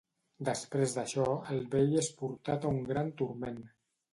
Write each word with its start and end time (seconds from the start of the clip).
Després 0.47 0.95
d'això, 0.99 1.25
el 1.57 1.61
vell 1.75 1.93
és 2.05 2.09
portat 2.23 2.67
a 2.67 2.73
un 2.79 2.83
gran 2.91 3.17
turment. 3.21 3.63